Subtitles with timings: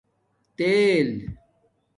[0.57, 1.09] تیل